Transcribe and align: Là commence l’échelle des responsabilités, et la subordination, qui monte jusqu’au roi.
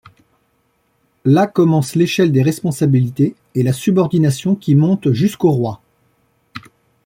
Là 1.25 1.45
commence 1.45 1.93
l’échelle 1.93 2.31
des 2.31 2.41
responsabilités, 2.41 3.35
et 3.53 3.61
la 3.61 3.71
subordination, 3.71 4.55
qui 4.55 4.73
monte 4.73 5.11
jusqu’au 5.11 5.51
roi. 5.51 5.79